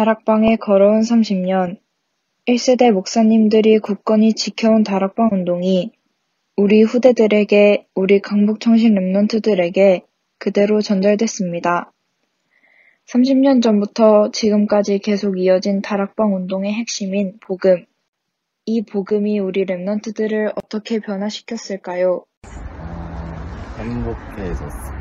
다락방에 0.00 0.56
걸어온 0.56 1.02
30년. 1.02 1.76
1세대 2.48 2.90
목사님들이 2.90 3.80
굳건히 3.80 4.32
지켜온 4.32 4.82
다락방 4.82 5.28
운동이 5.30 5.92
우리 6.56 6.80
후대들에게, 6.82 7.86
우리 7.94 8.22
강북 8.22 8.60
청신 8.60 8.94
랩런트들에게 8.94 10.04
그대로 10.38 10.80
전달됐습니다. 10.80 11.92
30년 13.12 13.62
전부터 13.62 14.30
지금까지 14.30 15.00
계속 15.00 15.38
이어진 15.38 15.82
다락방 15.82 16.34
운동의 16.34 16.72
핵심인 16.72 17.36
복음. 17.38 17.84
이 18.64 18.80
복음이 18.80 19.38
우리 19.38 19.66
랩런트들을 19.66 20.52
어떻게 20.56 21.00
변화시켰을까요? 21.00 22.24
행복해졌어 23.76 24.99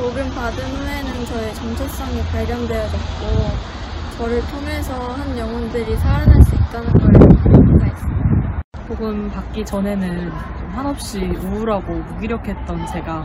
요. 0.00 0.02
복음 0.02 0.30
받은 0.30 0.64
후에는 0.64 1.24
저의 1.26 1.54
정체성이 1.54 2.22
발견되어졌고 2.32 3.70
저를 4.16 4.40
통해서 4.50 4.94
한 4.94 5.38
영혼들이 5.38 5.94
살아날 5.96 6.42
수 6.42 6.54
있다는 6.54 6.92
걸 6.92 7.12
생각했어요. 7.52 8.60
복음 8.88 9.30
받기 9.30 9.64
전에는 9.64 10.30
좀 10.58 10.68
한없이 10.70 11.20
우울하고 11.20 11.92
무기력했던 11.92 12.86
제가 12.86 13.24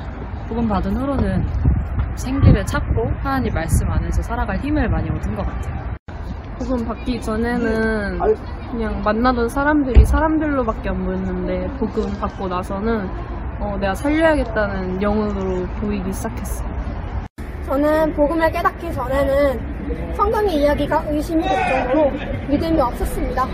복음 0.49 0.67
받은 0.67 0.95
후로는 0.97 1.47
생기를 2.15 2.65
찾고 2.65 3.09
하나님 3.19 3.53
말씀 3.53 3.89
안에서 3.89 4.21
살아갈 4.21 4.57
힘을 4.59 4.89
많이 4.89 5.09
얻은 5.09 5.35
것 5.35 5.45
같아요. 5.45 5.95
복음 6.59 6.85
받기 6.85 7.21
전에는 7.21 8.19
그냥 8.71 9.01
만나던 9.01 9.49
사람들이 9.49 10.05
사람들로밖에 10.05 10.89
안 10.89 11.05
보였는데 11.05 11.67
복음 11.77 12.11
받고 12.19 12.47
나서는 12.47 13.09
어, 13.65 13.77
내가 13.77 13.95
살려야겠다는 13.95 15.01
영혼으로 15.01 15.65
보이기 15.81 16.13
시작했어요. 16.13 16.69
저는 17.65 18.13
복음을 18.13 18.51
깨닫기 18.51 18.93
전에는 18.93 20.13
성경의 20.15 20.61
이야기가 20.61 21.05
의심이 21.09 21.41
될 21.41 21.87
정도로 21.87 22.11
믿음이 22.47 22.79
없었습니다. 22.79 23.47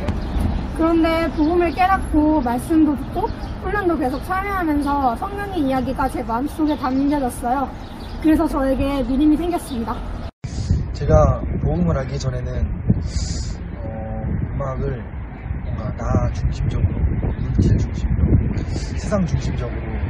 그런데 0.76 1.32
복음을 1.38 1.72
깨닫고 1.72 2.42
말씀도 2.42 2.98
듣고 2.98 3.22
훈련도 3.64 3.98
계속 3.98 4.22
참여하면서 4.26 5.16
성경의 5.16 5.60
이야기가 5.60 6.10
제 6.10 6.22
마음속에 6.24 6.76
담겨졌어요. 6.76 7.70
그래서 8.22 8.46
저에게 8.46 9.04
믿음이 9.04 9.38
생겼습니다. 9.38 9.96
제가 10.92 11.42
복음을 11.64 11.98
알기 11.98 12.20
전에는 12.20 12.68
어, 13.78 14.24
음악을 14.56 15.04
뭔가 15.64 15.96
나 15.96 16.32
중심적으로 16.34 16.90
물질 17.40 17.78
중심으로 17.78 18.22
세상 19.02 19.26
중심적으로 19.26 20.01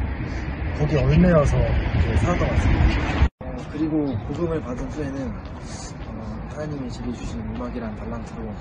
거기에 0.81 0.97
얽매여서 0.97 1.57
이렇게 1.59 2.17
살았던 2.17 2.39
것 2.39 2.55
같습니다. 2.55 3.29
어, 3.41 3.55
그리고 3.71 4.17
복음을 4.27 4.59
받은 4.61 4.89
후에는 4.89 5.27
어, 5.29 6.47
하나님이 6.49 6.89
제게 6.89 7.13
주신 7.13 7.39
음악이란 7.39 7.95
달란트로 7.97 8.51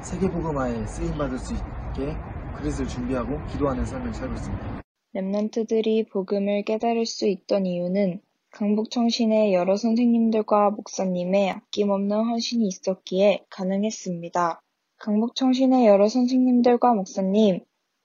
세계 0.00 0.26
복음화에 0.26 0.86
쓰임 0.86 1.12
받을 1.18 1.36
수 1.38 1.52
있게 1.52 2.16
그릇을 2.56 2.88
준비하고 2.88 3.44
기도하는 3.48 3.84
삶을 3.84 4.14
살고 4.14 4.34
있습니다. 4.36 4.82
랩런트들이 5.16 6.08
복음을 6.08 6.62
깨달을 6.62 7.04
수 7.04 7.26
있던 7.26 7.66
이유는 7.66 8.22
강북청신의 8.52 9.52
여러 9.52 9.76
선생님들과 9.76 10.70
목사님의 10.70 11.50
아낌없는 11.50 12.16
헌신이 12.16 12.66
있었기에 12.68 13.44
가능했습니다. 13.50 14.62
강북청신의 14.98 15.86
여러 15.86 16.08
선생님들과 16.08 16.94
목사님, 16.94 17.60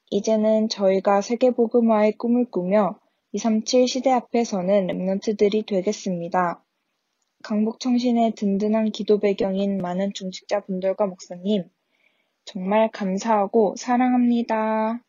이제는 0.09 0.67
저희가 0.67 1.21
세계복음화의 1.21 2.17
꿈을 2.17 2.51
꾸며 2.51 2.99
237 3.33 3.87
시대 3.87 4.11
앞에 4.11 4.43
서는 4.43 4.87
랩런트들이 4.87 5.65
되겠습니다. 5.65 6.61
강북청신의 7.43 8.33
든든한 8.33 8.91
기도 8.91 9.19
배경인 9.19 9.77
많은 9.77 10.11
중직자분들과 10.13 11.07
목사님, 11.07 11.63
정말 12.43 12.91
감사하고 12.91 13.75
사랑합니다. 13.77 15.01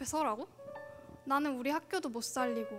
앞에 0.00 0.04
서라고? 0.06 0.48
나는 1.24 1.58
우리 1.58 1.68
학교도 1.70 2.08
못 2.08 2.24
살리고 2.24 2.70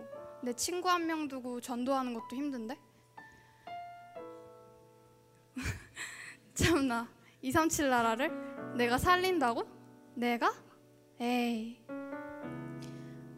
내 0.43 0.53
친구 0.53 0.89
한 0.89 1.05
명 1.05 1.27
두고 1.27 1.61
전도하는 1.61 2.15
것도 2.15 2.35
힘든데? 2.35 2.75
참나 6.55 7.07
237 7.43 7.89
나라를 7.89 8.75
내가 8.75 8.97
살린다고? 8.97 9.63
내가? 10.15 10.51
에이 11.19 11.85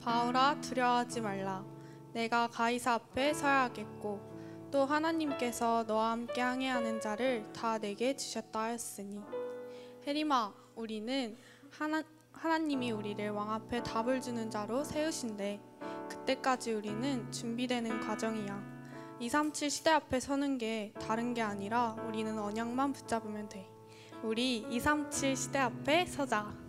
바울아 0.02 0.62
두려워하지 0.62 1.20
말라. 1.22 1.66
내가 2.14 2.48
가이사 2.48 2.94
앞에 2.94 3.34
서야겠고 3.34 4.70
또 4.72 4.86
하나님께서 4.86 5.84
너와 5.86 6.12
함께 6.12 6.40
항해하는 6.42 7.02
자를 7.02 7.52
다 7.52 7.78
내게 7.78 8.16
주셨다 8.16 8.62
하였으니 8.62 9.22
해리마 10.08 10.54
우리는 10.76 11.36
하나 11.70 12.04
하나님이 12.44 12.92
우리를 12.92 13.30
왕 13.30 13.54
앞에 13.54 13.84
답을 13.84 14.20
주는 14.20 14.52
자로 14.52 14.84
세우신대. 14.84 15.62
그때까지 16.10 16.74
우리는 16.74 17.32
준비되는 17.32 18.02
과정이야. 18.02 18.62
237 19.22 19.70
시대 19.70 19.92
앞에 19.92 20.20
서는 20.20 20.58
게 20.58 20.92
다른 21.00 21.34
게 21.34 21.42
아니라 21.42 21.96
우리는 22.06 22.38
언약만 22.38 22.92
붙잡으면 22.92 23.48
돼. 23.48 23.66
우리 24.24 24.58
237 24.58 25.38
시대 25.38 25.60
앞에 25.60 26.06
서자. 26.06 26.63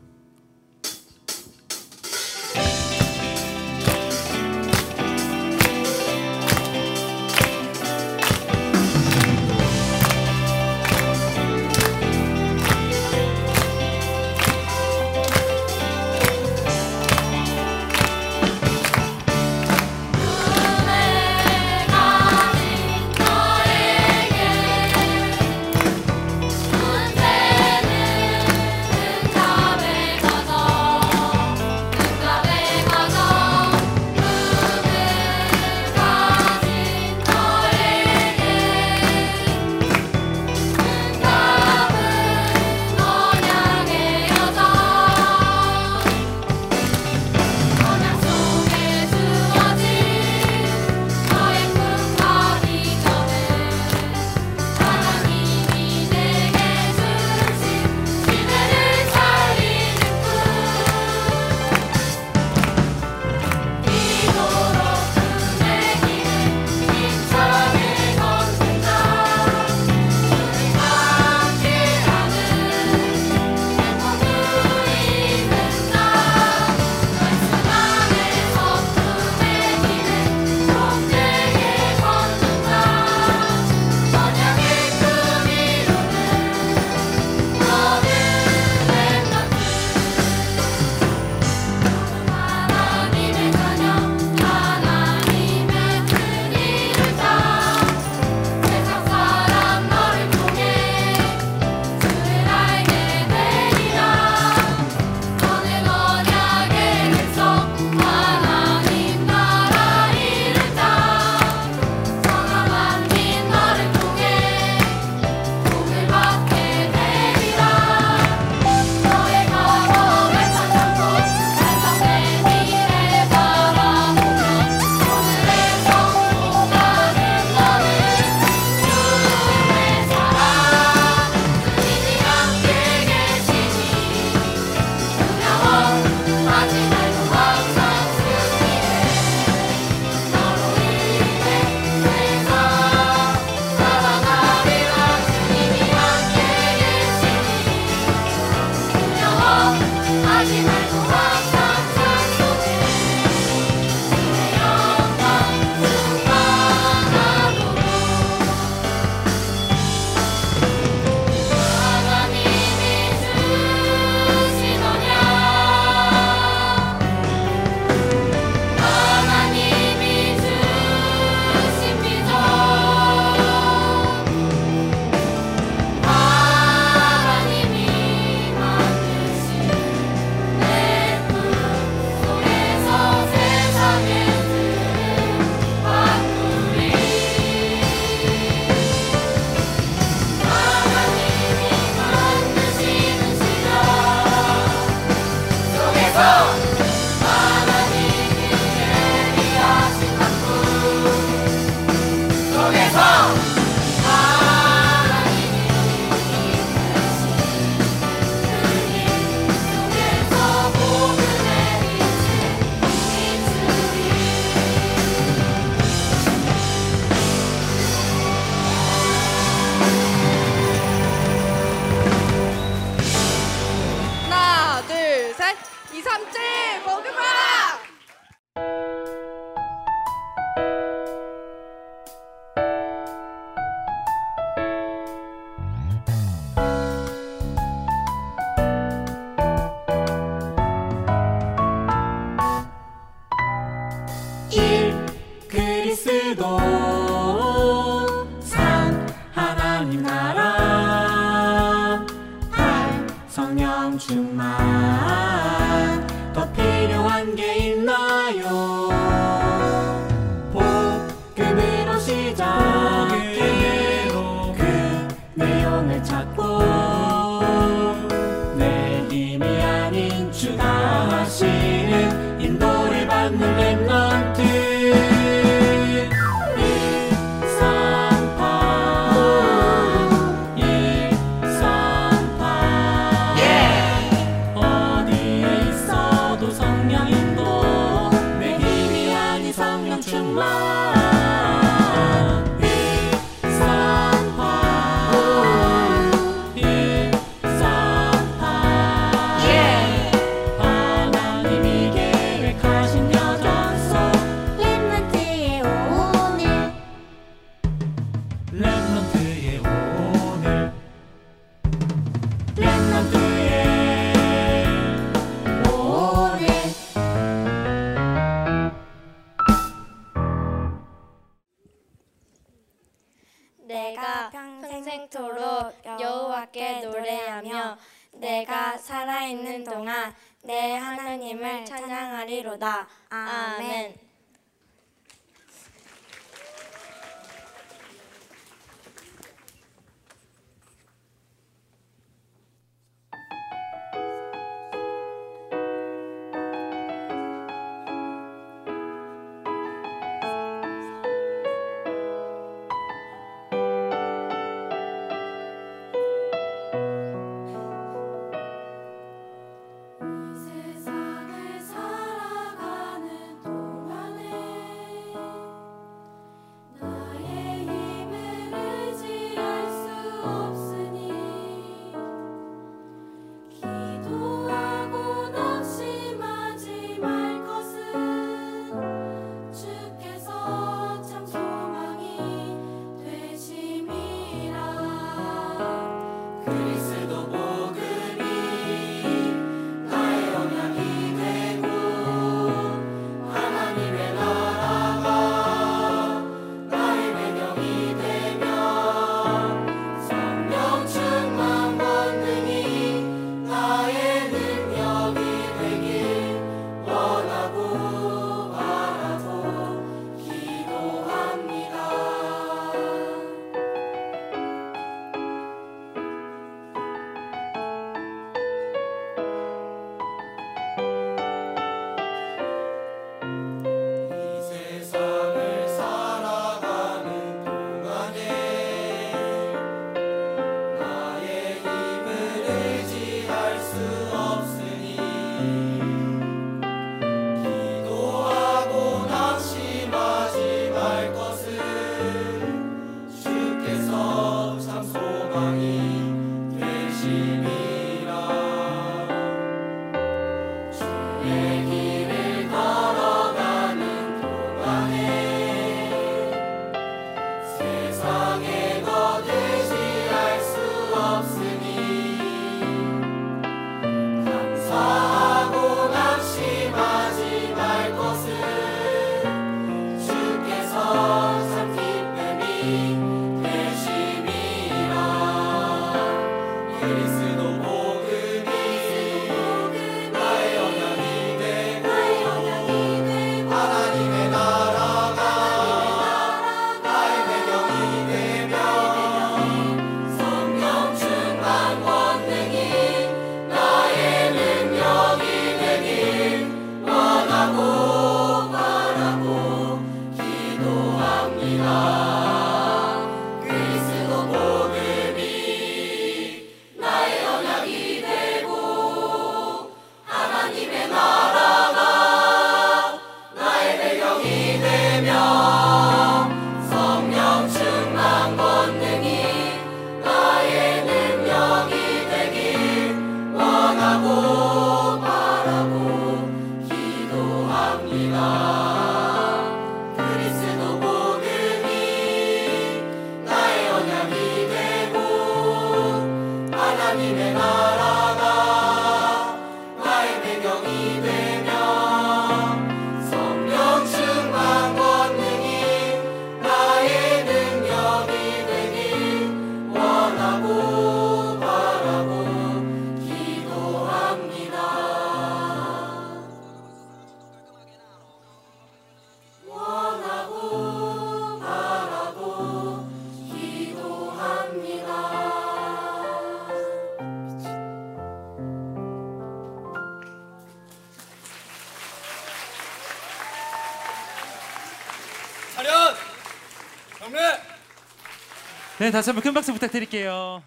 네, 578.84 578.90
다시 578.90 579.08
한번 579.08 579.22
큰 579.22 579.32
박수 579.32 579.50
부탁드릴게요. 579.54 580.42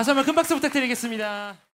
다시 0.00 0.08
한번 0.08 0.24
큰 0.24 0.34
박수 0.34 0.54
부탁드리겠습니다. 0.54 1.69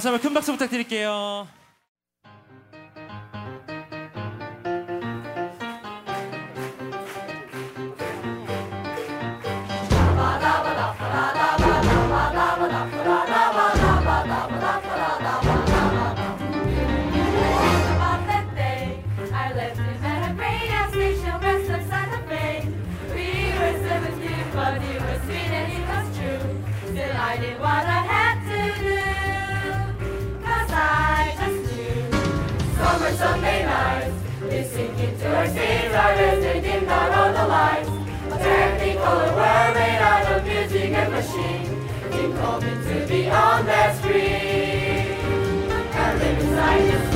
다시 0.00 0.08
한번 0.08 0.22
큰 0.22 0.32
박수 0.32 0.52
부탁드릴게요. 0.52 1.59
designers, 35.90 36.44
they 36.44 36.60
did 36.60 36.86
not 36.86 37.10
all 37.10 37.32
the 37.32 37.48
lights. 37.48 37.88
A 37.88 38.38
Technicolor 38.38 39.34
world 39.34 39.74
made 39.74 39.98
out 39.98 40.32
of 40.32 40.44
music 40.44 40.90
and 40.92 41.12
machine. 41.12 41.66
Deep 42.12 42.32
to 42.86 43.06
be 43.08 43.28
on 43.28 43.66
that 43.66 43.96
screen. 43.98 45.18
And 46.02 46.22
inside 46.22 46.78
designers 46.78 47.09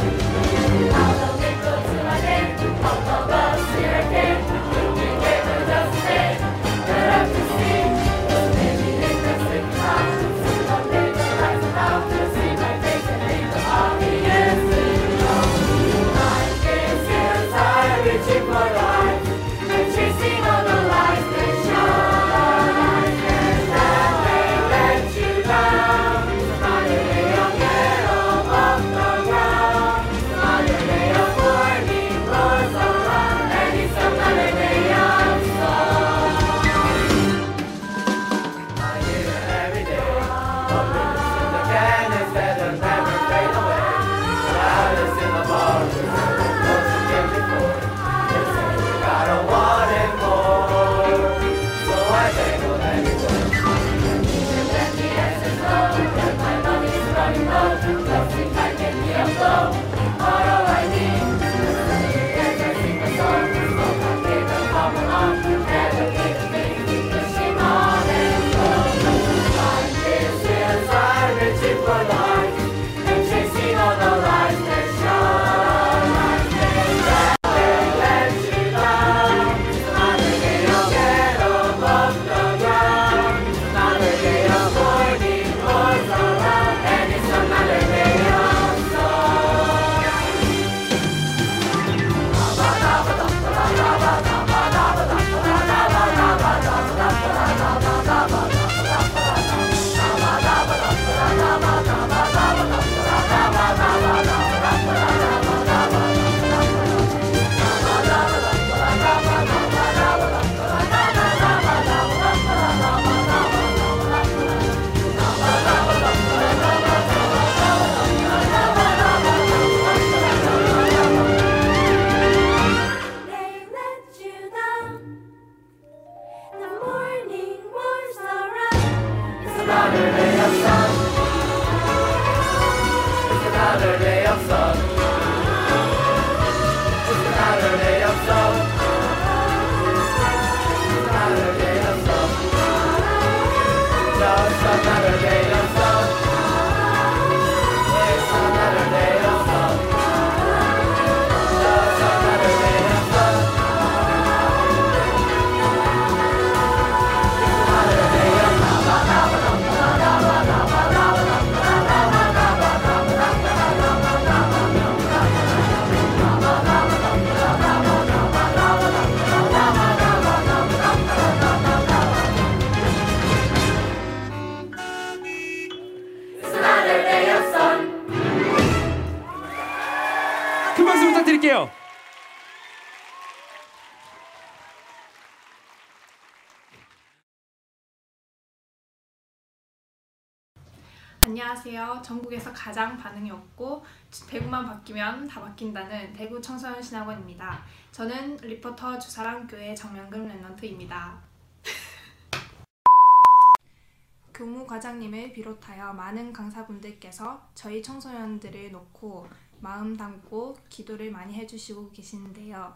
안녕하세요. 191.44 192.00
전국에서 192.02 192.50
가장 192.54 192.96
반응이 192.96 193.30
없고 193.30 193.84
대구만 194.26 194.64
바뀌면 194.64 195.28
다 195.28 195.42
바뀐다는 195.42 196.14
대구 196.14 196.40
청소년 196.40 196.82
신학원입니다. 196.82 197.62
저는 197.92 198.38
리포터 198.38 198.98
주사랑교회 198.98 199.74
정명금 199.74 200.26
랩런트입니다. 200.26 201.18
교무 204.32 204.66
과장님을 204.66 205.34
비롯하여 205.34 205.92
많은 205.92 206.32
강사분들께서 206.32 207.50
저희 207.54 207.82
청소년들을 207.82 208.72
놓고 208.72 209.28
마음 209.60 209.94
담고 209.94 210.56
기도를 210.70 211.10
많이 211.10 211.34
해주시고 211.34 211.90
계시는데요. 211.90 212.74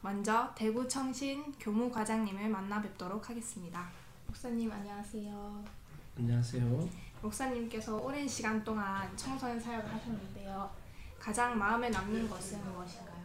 먼저 0.00 0.54
대구 0.56 0.88
청신 0.88 1.52
교무 1.60 1.90
과장님을 1.90 2.48
만나 2.48 2.80
뵙도록 2.80 3.28
하겠습니다. 3.28 3.90
목사님 4.26 4.72
안녕하세요. 4.72 5.64
안녕하세요. 6.16 7.05
목사님께서 7.26 7.96
오랜 7.96 8.28
시간 8.28 8.62
동안 8.62 9.14
청소년 9.16 9.58
사역을 9.58 9.92
하셨는데요. 9.92 10.70
가장 11.18 11.58
마음에 11.58 11.88
남는 11.90 12.28
것은 12.30 12.62
무엇인가요? 12.72 13.16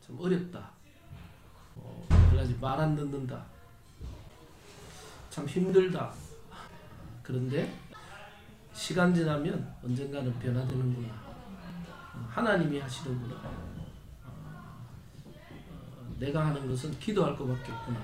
참 0.00 0.18
어렵다. 0.20 0.70
어, 1.76 2.06
그러지 2.30 2.54
말 2.60 2.78
안 2.80 2.94
듣는다. 2.94 3.44
참 5.30 5.46
힘들다. 5.46 6.12
그런데 7.24 7.74
시간 8.74 9.14
지나면 9.14 9.74
언젠가는 9.82 10.38
변화되는구나. 10.38 11.08
어, 11.08 12.28
하나님이 12.28 12.78
하시는구나. 12.78 13.34
어, 13.36 13.74
어, 15.24 16.16
내가 16.18 16.46
하는 16.46 16.68
것은 16.68 16.96
기도할 16.98 17.34
것밖에 17.34 17.72
없구나. 17.72 17.98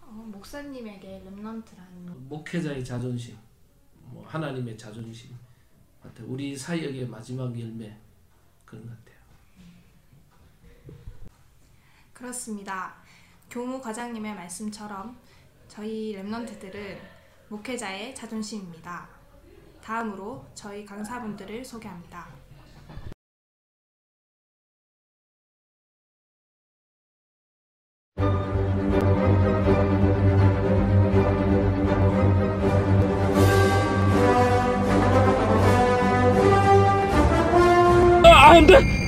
어, 0.00 0.06
목사님에게 0.32 1.22
렘넌트라는 1.26 2.28
목회자의 2.28 2.82
자존심, 2.82 3.36
뭐 4.00 4.26
하나님의 4.26 4.78
자존심 4.78 5.36
같아. 6.02 6.24
우리 6.24 6.56
사역의 6.56 7.06
마지막 7.06 7.58
열매 7.60 7.94
그런 8.64 8.86
것 8.86 8.96
같아요. 8.96 9.12
그렇습니다. 12.14 12.94
교무 13.50 13.78
과장님의 13.78 14.34
말씀처럼 14.34 15.18
저희 15.68 16.14
랩런트들은 16.16 17.21
목회자의 17.52 18.14
자존심입니다. 18.14 19.10
다음으로 19.84 20.42
저희 20.54 20.86
강사분들을 20.86 21.62
소개합니다. 21.62 22.28
아, 38.24 38.52
안 38.52 38.66
돼! 38.66 39.01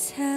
사 0.00 0.29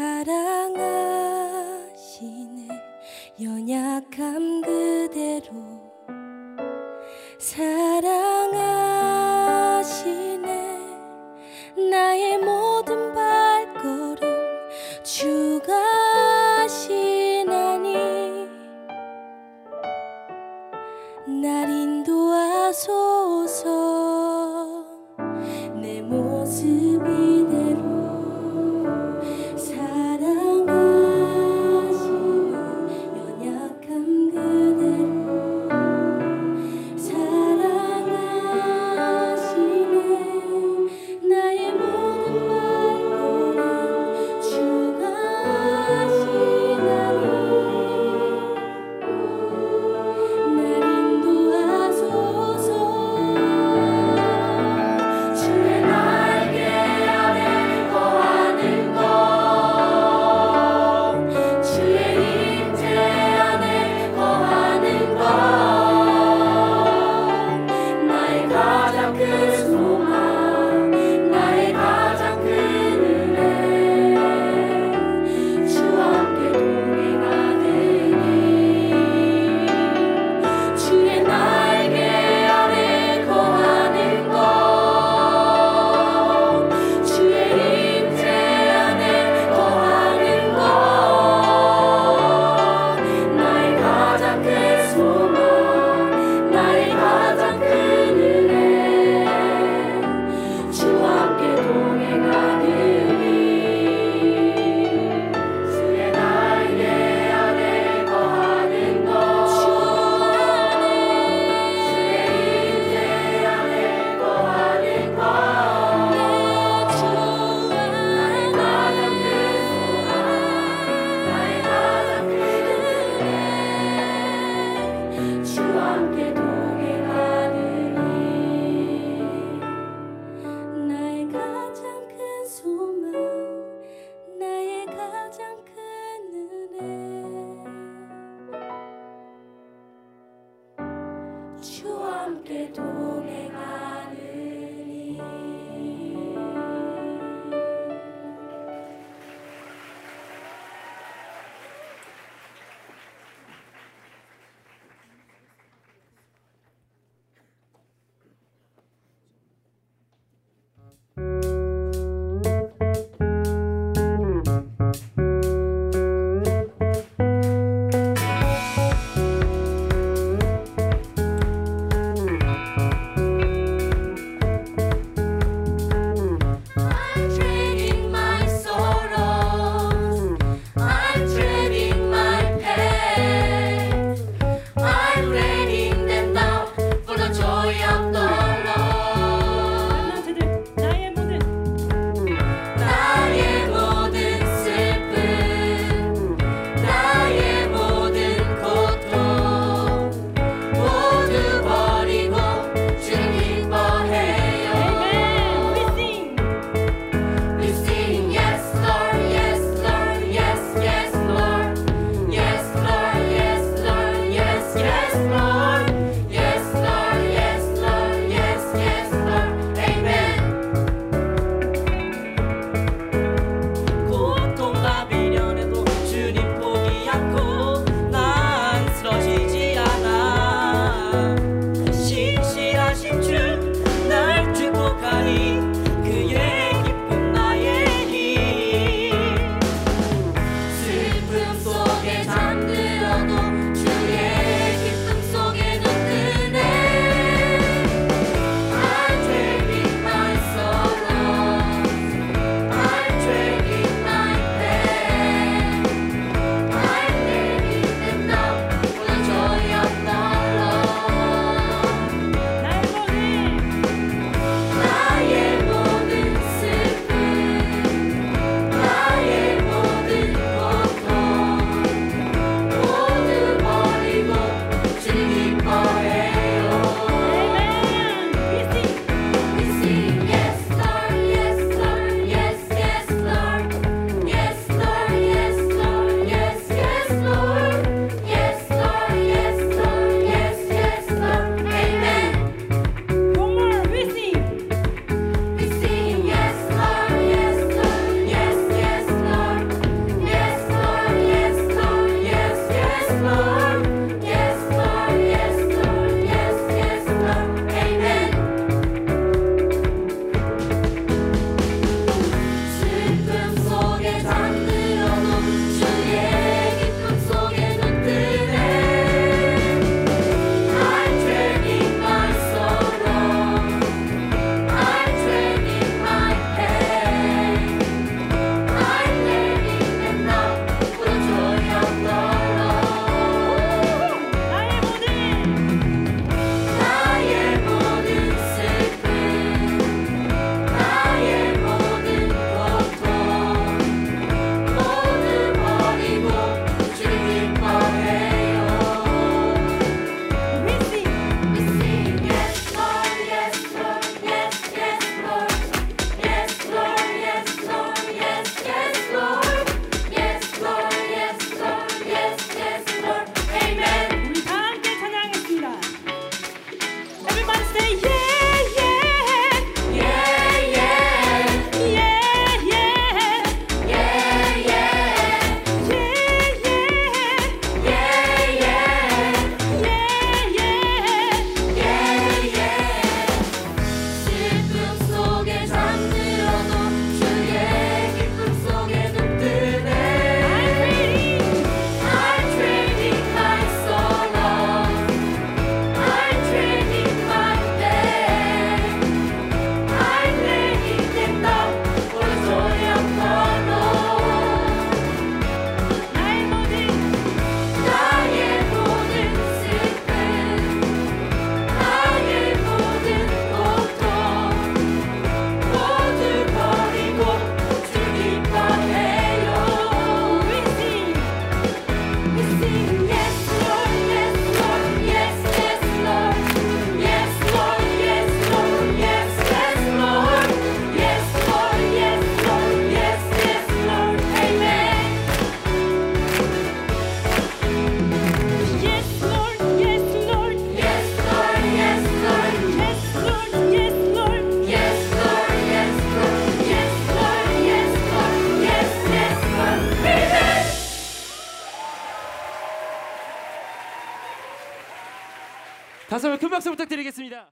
박수 456.64 456.72
부탁드리겠습니다. 456.72 457.52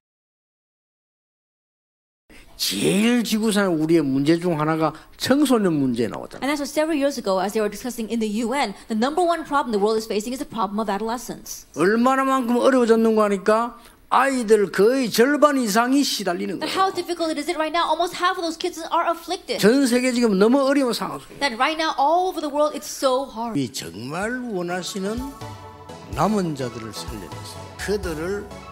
제일 2.55 3.23
지구상에 3.23 3.67
우리의 3.67 4.01
문제 4.03 4.39
중 4.39 4.59
하나가 4.59 4.93
청소년 5.17 5.73
문제 5.73 6.07
나오잖아요. 6.07 6.39
And 6.41 6.47
that's 6.47 6.61
what 6.61 6.69
several 6.71 6.95
years 6.95 7.19
ago, 7.19 7.41
as 7.41 7.51
they 7.51 7.59
were 7.59 7.69
discussing 7.69 8.07
in 8.07 8.19
the 8.21 8.29
UN, 8.45 8.73
the 8.87 8.95
number 8.95 9.19
one 9.19 9.43
problem 9.43 9.73
the 9.75 9.81
world 9.81 9.97
is 9.99 10.05
facing 10.07 10.31
is 10.31 10.39
the 10.39 10.47
problem 10.47 10.79
of 10.79 10.87
adolescence. 10.87 11.67
얼마나만큼 11.75 12.55
어려워졌는가 12.55 13.23
하니까 13.25 13.79
아이들 14.09 14.71
거의 14.71 15.09
절반 15.11 15.57
이상이 15.57 16.03
시달리는 16.03 16.59
But 16.59 16.71
거예요. 16.71 16.79
how 16.79 16.93
difficult 16.93 17.31
it 17.33 17.39
is 17.41 17.49
it 17.51 17.57
right 17.59 17.75
now? 17.75 17.83
Almost 17.91 18.15
half 18.15 18.37
of 18.39 18.45
those 18.47 18.55
kids 18.55 18.79
are 18.93 19.11
afflicted. 19.11 19.59
전 19.59 19.87
세계 19.87 20.13
지금 20.13 20.39
너무 20.39 20.61
어려운 20.63 20.93
상황 20.93 21.19
속에 21.19 21.39
That 21.43 21.57
right 21.59 21.75
now, 21.75 21.91
all 21.99 22.29
over 22.31 22.39
the 22.39 22.47
world, 22.53 22.71
it's 22.77 22.87
so 22.87 23.27
hard. 23.27 23.59
이 23.59 23.67
정말 23.73 24.39
원하시는 24.39 25.19
남은 26.15 26.55
자들을 26.55 26.93
살려내서 26.93 27.75
그들을 27.79 28.70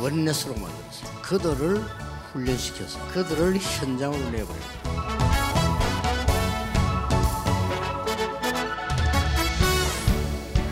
원내스로 0.00 0.54
만들어서 0.54 1.22
그들을 1.22 1.82
훈련시켜서 2.32 2.98
그들을 3.08 3.56
현장으로 3.56 4.30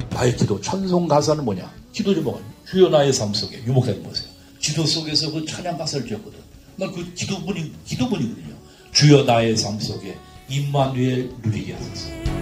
나의 0.10 0.36
기도 0.36 0.60
찬송 0.60 1.08
가사는 1.08 1.46
뭐냐? 1.46 1.72
기도 1.94 2.14
제목은 2.14 2.42
주여 2.70 2.90
나의 2.90 3.14
삶 3.14 3.34
속에 3.34 3.64
유목사님 3.66 4.04
보세요. 4.04 4.30
기도 4.60 4.86
속에서 4.86 5.32
그 5.32 5.46
찬양 5.46 5.78
가사를 5.78 6.06
지었거든. 6.06 6.40
나그 6.76 7.14
기도문이 7.14 7.74
기도문이거든요. 7.86 8.56
주여 8.92 9.24
나의 9.24 9.56
삶 9.56 9.80
속에 9.80 10.18
임마누엘 10.50 11.32
누리게 11.42 11.74
하소서. 11.74 12.37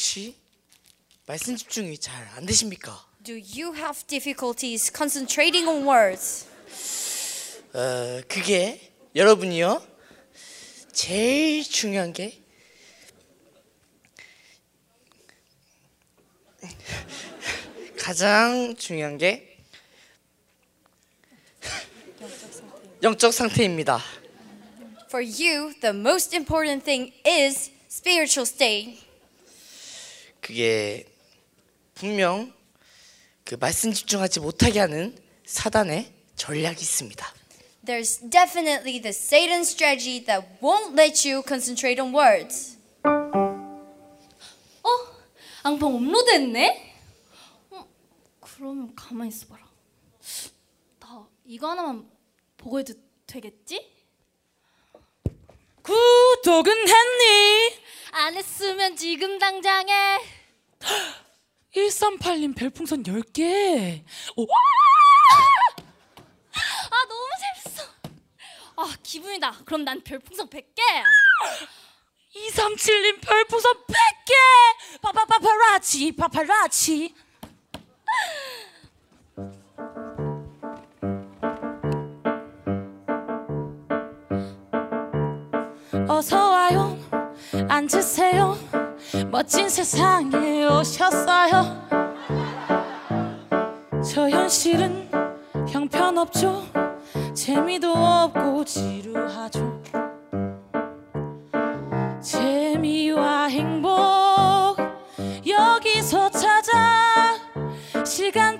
혹시 0.00 0.34
말씀 1.26 1.54
집중이 1.54 1.98
잘 1.98 2.26
안 2.34 2.46
되십니까? 2.46 3.06
Do 3.22 3.34
you 3.34 3.74
have 3.76 4.06
difficulties 4.06 4.90
concentrating 4.90 5.68
on 5.68 5.86
words? 5.86 6.46
어, 7.74 8.22
그게 8.26 8.92
여러분이요. 9.14 9.86
제일 10.94 11.62
중요한 11.64 12.14
게 12.14 12.42
가장 17.98 18.74
중요한 18.78 19.18
게 19.18 19.58
영적 23.02 23.34
상태입니다. 23.34 24.00
For 25.08 25.22
you, 25.22 25.74
the 25.82 25.94
most 25.94 26.34
important 26.34 26.86
thing 26.86 27.12
is 27.26 27.70
spiritual 27.90 28.46
state. 28.46 29.09
그게 30.50 31.06
분명 31.94 32.52
그 33.44 33.54
말씀 33.54 33.92
집중하지 33.92 34.40
못하게 34.40 34.80
하는 34.80 35.16
사단의 35.46 36.12
전략이 36.34 36.80
있습니다. 36.80 37.24
There's 37.86 38.18
definitely 38.28 39.00
the 39.00 39.10
Satan 39.10 39.60
strategy 39.60 40.24
that 40.24 40.44
won't 40.60 40.98
let 40.98 41.24
you 41.24 41.44
concentrate 41.46 42.02
on 42.02 42.12
words. 42.12 42.76
어? 44.82 44.88
앙팡 45.62 45.94
업로드했네? 45.94 46.96
어, 47.70 47.86
그러면 48.40 48.92
가만히 48.96 49.28
있어봐라. 49.28 49.64
나 50.98 51.28
이거 51.44 51.70
하나만 51.70 52.10
보고 52.56 52.80
해도 52.80 52.92
되겠지? 53.28 53.88
구독은 55.84 56.72
했니? 56.72 57.76
안 58.10 58.34
했으면 58.34 58.96
지금 58.96 59.38
당장에 59.38 60.39
1382님 61.74 62.54
별풍선 62.56 63.02
10개. 63.02 64.02
오, 64.36 64.46
아 66.90 66.96
너무 67.08 67.28
재밌어. 67.64 67.82
아 68.76 68.96
기분이다. 69.02 69.52
그럼 69.64 69.84
난 69.84 70.00
별풍선 70.02 70.48
100개. 70.48 70.80
237님 72.34 73.20
별풍선 73.20 73.72
100개. 73.86 75.00
파파파파라치 75.02 76.12
파파라치. 76.12 77.14
어서 86.08 86.50
와요. 86.50 86.98
앉으세요. 87.68 88.58
멋진 89.30 89.68
세상에 89.68 90.66
오셨어요. 90.66 91.88
저 94.02 94.30
현실은 94.30 95.10
형편없죠. 95.68 96.64
재미도 97.34 97.92
없고 97.92 98.64
지루하죠. 98.64 99.82
재미와 102.20 103.46
행복 103.46 103.90
여기서 105.46 106.30
찾아 106.30 107.36
시간 108.04 108.59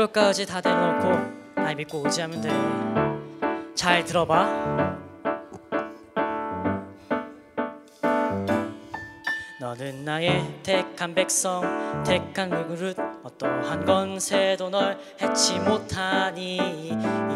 내 0.00 0.04
노력까지 0.04 0.46
다 0.46 0.62
내려놓고 0.62 1.52
날 1.56 1.76
믿고 1.76 2.02
의지하면 2.06 2.40
돼 2.40 2.48
잘 3.74 4.02
들어봐. 4.02 4.98
너는 9.60 10.04
나의 10.04 10.60
택한 10.62 11.14
백성 11.14 12.02
택한 12.02 12.50
그릇 12.68 12.96
어떠한 13.22 13.84
건세도 13.84 14.70
널 14.70 14.98
해치 15.20 15.58
못하니 15.58 16.56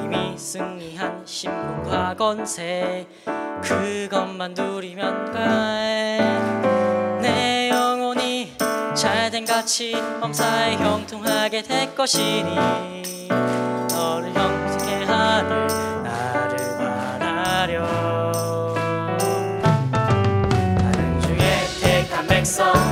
이미 0.03 0.39
승리한 0.39 1.27
신분과 1.27 2.17
건세 2.17 3.07
그것만 3.63 4.55
누리면 4.55 5.35
영혼이 7.21 7.64
가치 9.55 9.93
범사에 10.21 10.75
형통하게 10.79 11.63
될 11.63 11.95
것이니 11.95 12.57
너를 13.89 14.35
형통케 14.35 15.05
하늘 15.05 15.69
나를 16.03 16.57
바라려. 16.77 17.87
나는 20.75 21.21
주의 21.21 21.39
택한 21.81 22.27
백성 22.27 22.84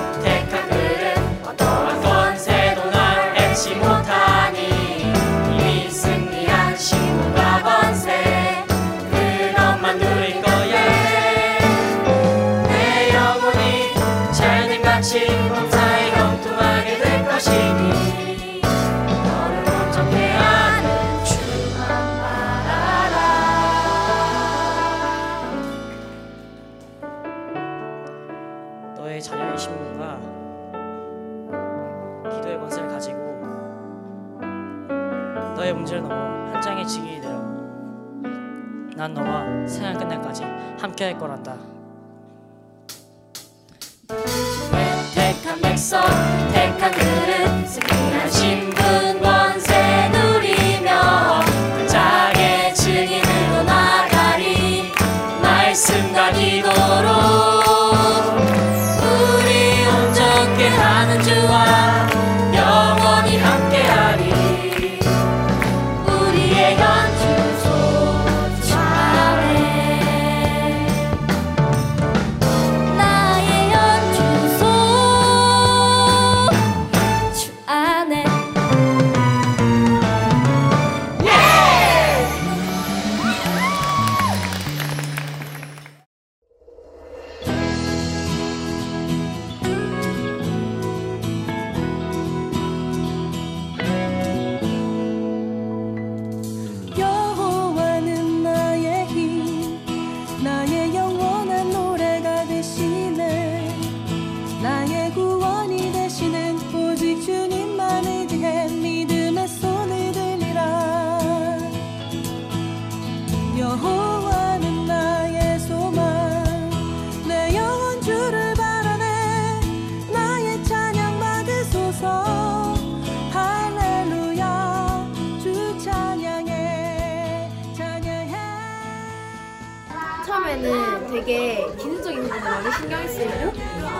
처음에는 130.43 131.07
되게 131.09 131.65
기능적인 131.79 132.23
부분에 132.23 132.41
많이 132.41 132.73
신경 132.73 133.07
쓰이고 133.07 133.53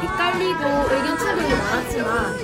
헷갈리고 0.03 0.95
의견 0.95 1.17
차별이 1.19 1.49
많았지만 1.49 2.37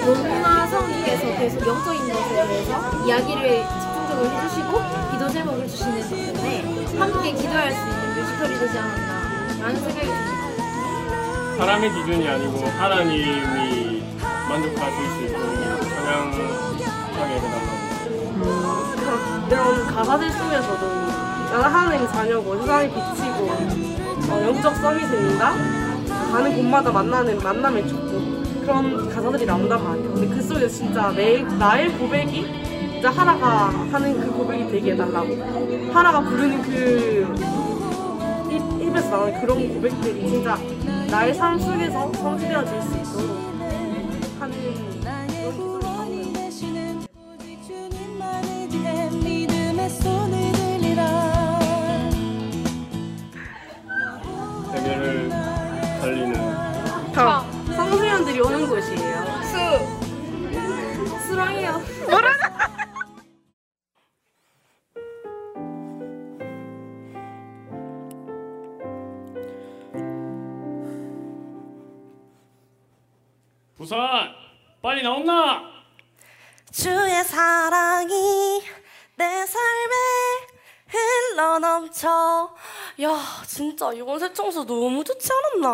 너무나 0.00 0.66
성인께서 0.66 1.26
계속 1.36 1.66
영적인 1.66 2.12
것에 2.12 2.46
대해서 2.46 3.04
이야기를 3.04 3.64
집중적으로 3.66 4.30
해주시고 4.30 5.10
기도 5.10 5.28
제목을 5.28 5.66
주시는 5.68 6.02
덕분에 6.02 6.98
함께 6.98 7.32
기도할 7.32 7.72
수 7.72 7.80
있는 7.80 8.14
뮤지컬이 8.14 8.58
되지 8.60 8.78
않았나라는 8.78 9.76
생각이 9.76 10.06
듭니다. 10.06 11.56
사람의 11.58 11.92
기준이 11.92 12.28
아니고 12.28 12.64
하나님이 12.66 14.04
만족하실 14.48 15.10
수 15.10 15.24
있도록 15.24 15.82
성향하게 15.82 17.34
해달라고 17.34 17.74
음, 18.36 19.48
그런 19.48 19.86
가사들 19.86 20.30
쓰면서도 20.30 21.33
나는 21.54 21.68
하나님의 21.68 22.08
자녀고 22.08 22.60
세상에 22.62 22.88
비치고 22.88 23.48
어, 24.28 24.42
영적 24.42 24.74
썸이 24.74 25.06
생긴다 25.06 25.52
가는 26.32 26.56
곳마다 26.56 26.90
만나는 26.90 27.38
만남의 27.38 27.86
축복 27.86 28.60
그런 28.60 29.08
가사들이 29.08 29.46
나온단 29.46 29.84
말이야 29.84 30.14
근데 30.14 30.34
그 30.34 30.42
속에 30.42 30.66
진짜 30.66 31.12
내 31.12 31.42
나의 31.42 31.96
고백이 31.96 32.44
진짜 32.94 33.08
하라가 33.08 33.68
하는 33.92 34.18
그 34.18 34.32
고백이 34.32 34.66
되게 34.68 34.92
해달라고. 34.94 35.92
하라가 35.92 36.20
부르는 36.22 36.62
그 36.62 37.34
입, 38.50 38.82
입에서 38.82 39.10
나오는 39.10 39.40
그런 39.40 39.74
고백들이 39.74 40.28
진짜 40.28 40.58
나의 41.08 41.34
삶 41.34 41.56
속에서 41.56 42.12
성취되어질 42.14 42.82
수 42.82 42.96
있도록 42.96 43.33
나온나 75.04 75.62
주의 76.72 77.22
사랑이 77.24 78.62
내 79.16 79.46
삶에 79.46 79.94
흘러 80.88 81.58
넘쳐 81.58 82.54
야 83.02 83.42
진짜 83.46 83.92
이번 83.92 84.18
새 84.18 84.32
청소 84.32 84.64
너무 84.64 85.04
좋지 85.04 85.28
않았나 85.30 85.68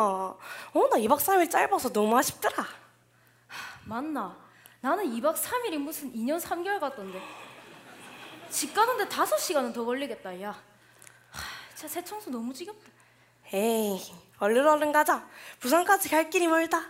어 0.74 0.88
나 0.90 0.96
2박 0.96 1.18
3일 1.18 1.48
짧아서 1.48 1.92
너무 1.92 2.18
아쉽더라 2.18 2.66
맞나? 3.84 4.36
나는 4.80 5.04
2박 5.04 5.36
3일이 5.36 5.78
무슨 5.78 6.12
2년 6.12 6.40
3개월 6.40 6.80
같던데. 6.80 7.20
집 8.50 8.72
가는데 8.74 9.04
5시간은 9.08 9.74
더 9.74 9.84
걸리겠다, 9.84 10.40
야. 10.42 10.50
하, 11.30 11.40
진짜 11.74 11.88
새 11.88 12.02
청소 12.04 12.30
너무 12.30 12.52
지겹다. 12.54 12.88
에이 13.52 14.00
얼른 14.38 14.66
얼른 14.66 14.92
가자 14.92 15.28
부산까지 15.60 16.08
갈 16.08 16.30
길이 16.30 16.46
멀다 16.46 16.82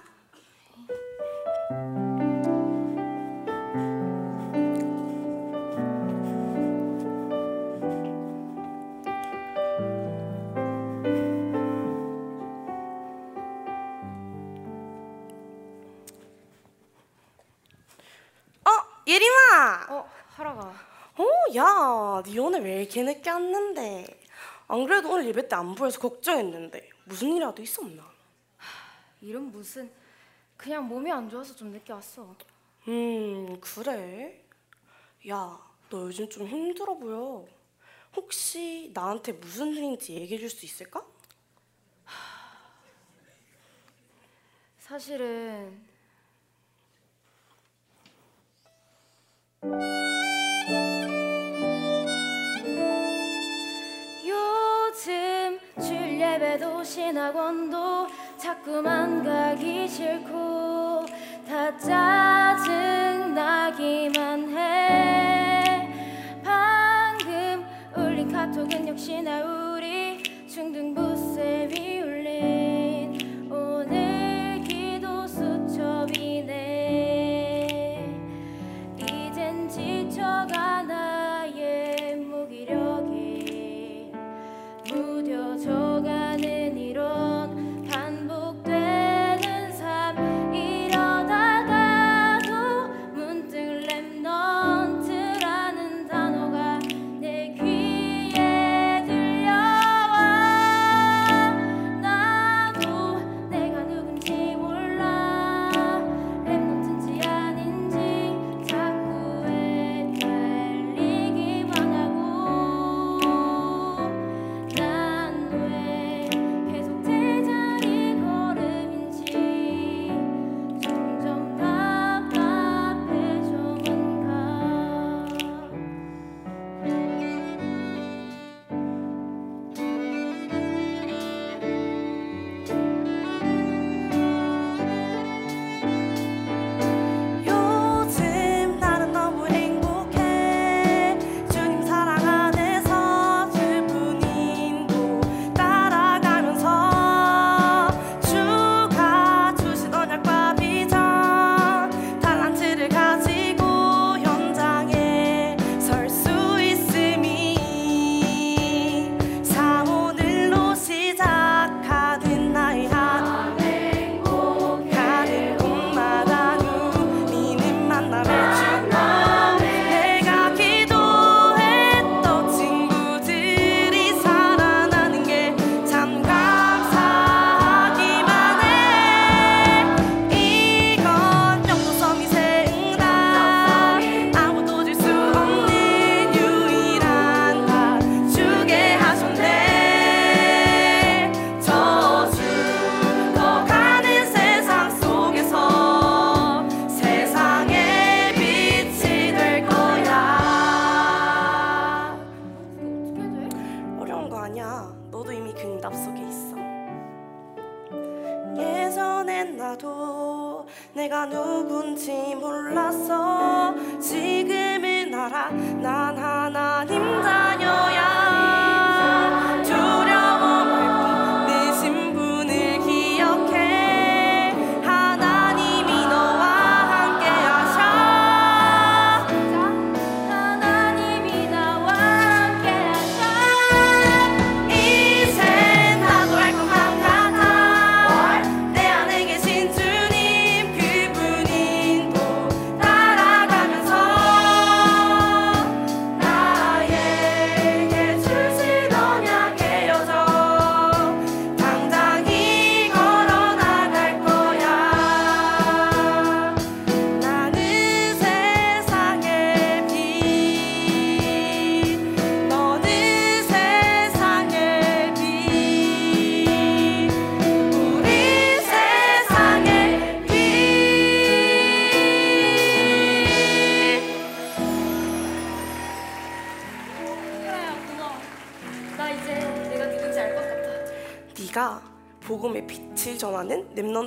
어 19.91 20.11
하라가 20.29 20.73
어, 21.19 21.25
야, 21.55 22.23
니 22.25 22.39
오늘 22.39 22.63
왜 22.63 22.81
이렇게 22.83 23.03
늦게 23.03 23.29
왔는데? 23.31 24.21
안 24.69 24.87
그래도 24.87 25.11
오늘 25.13 25.27
예배 25.27 25.49
때 25.49 25.57
안 25.57 25.75
보여서 25.75 25.99
걱정했는데 26.01 26.89
무슨 27.05 27.29
일이라도 27.33 27.63
있었나? 27.63 28.03
이름 29.21 29.51
무슨 29.51 29.91
그냥 30.57 30.87
몸이 30.89 31.11
안 31.11 31.29
좋아서 31.29 31.55
좀 31.55 31.71
늦게 31.73 31.93
왔어. 31.93 32.35
음, 32.89 33.61
그래? 33.61 34.43
야, 35.29 35.59
너 35.91 35.99
요즘 36.03 36.29
좀 36.31 36.47
힘들어 36.47 36.95
보여. 36.95 37.45
혹시 38.17 38.91
나한테 38.95 39.33
무슨 39.33 39.69
일인지 39.69 40.15
얘기해 40.15 40.39
줄 40.41 40.49
수 40.51 40.65
있을까? 40.65 41.05
사실은 44.79 45.81
요즘 54.27 55.59
줄예배도 55.79 56.83
신학원도 56.83 58.07
자꾸만 58.39 59.23
가기 59.23 59.87
싫고 59.87 61.05
다 61.47 61.77
짜증나기만 61.77 63.37
해. 64.57 65.93
방금 66.43 67.67
울린 67.95 68.33
카톡은 68.33 68.89
역시나 68.89 69.45
우리 69.45 70.23
중등부세 70.49 71.69
위 71.71 72.00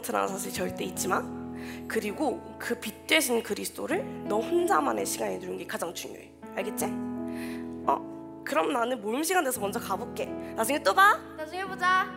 Remnant라는 0.03 0.27
사실 0.27 0.51
절대 0.51 0.83
잊지 0.83 1.07
마. 1.07 1.21
그리고 1.87 2.41
그 2.59 2.79
빛 2.79 3.07
되신 3.07 3.41
그리스도를 3.41 4.03
너 4.27 4.39
혼자만의 4.39 5.05
시간에 5.05 5.39
누리는 5.39 5.57
게 5.57 5.65
가장 5.65 5.93
중요해. 5.93 6.31
알겠지? 6.55 6.85
어, 7.87 8.41
그럼 8.45 8.73
나는 8.73 9.01
모임 9.01 9.23
시간 9.23 9.43
돼서 9.43 9.59
먼저 9.59 9.79
가볼게. 9.79 10.25
나중에 10.55 10.81
또 10.83 10.93
봐. 10.93 11.17
나중에 11.37 11.65
보자. 11.65 12.07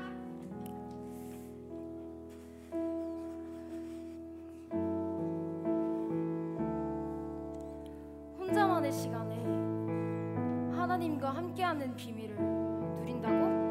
혼자만의 8.39 8.93
시간에 8.93 9.37
하나님과 10.76 11.30
함께하는 11.30 11.97
비밀을 11.97 12.37
누린다고? 12.37 13.66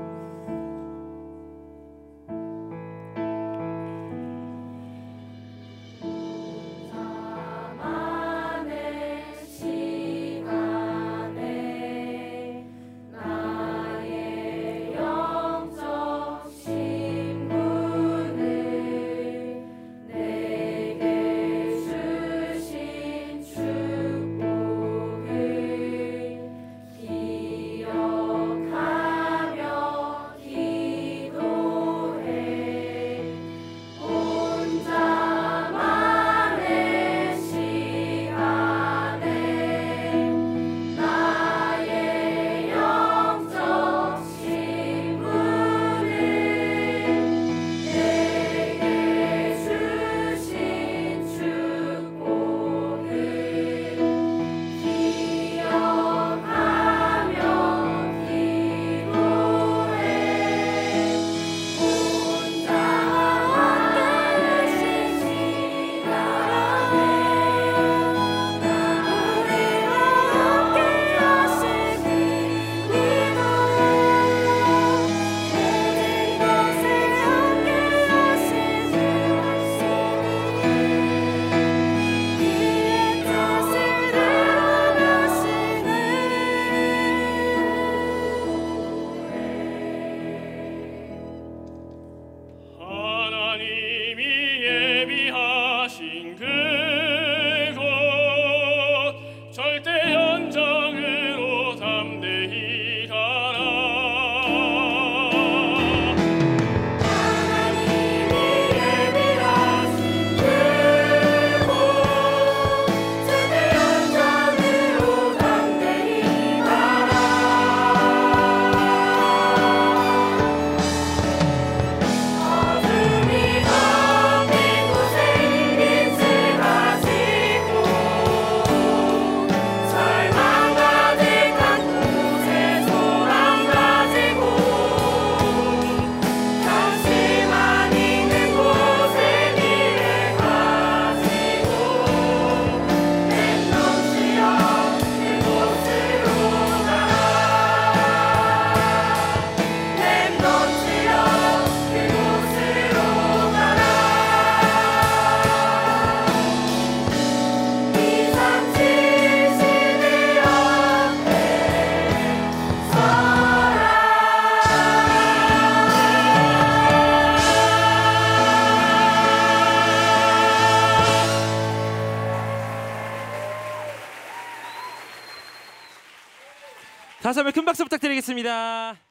다시 177.25 177.39
한번 177.39 177.53
큰 177.53 177.65
박수 177.65 177.83
부탁드리겠습니다. 177.83 179.04